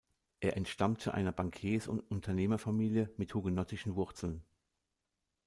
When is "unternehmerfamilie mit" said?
2.09-3.35